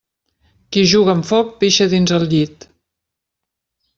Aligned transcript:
Qui 0.77 0.83
juga 0.93 1.13
amb 1.17 1.27
foc 1.31 1.51
pixa 1.65 1.87
dins 1.93 2.15
el 2.19 2.27
llit. 2.33 2.67